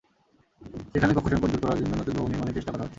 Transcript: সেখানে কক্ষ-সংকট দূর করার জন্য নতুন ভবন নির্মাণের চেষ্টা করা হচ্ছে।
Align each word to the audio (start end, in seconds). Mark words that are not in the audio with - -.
সেখানে 0.93 1.11
কক্ষ-সংকট 1.13 1.49
দূর 1.51 1.61
করার 1.63 1.79
জন্য 1.81 1.93
নতুন 1.95 2.13
ভবন 2.17 2.29
নির্মাণের 2.31 2.55
চেষ্টা 2.57 2.71
করা 2.71 2.83
হচ্ছে। 2.83 2.89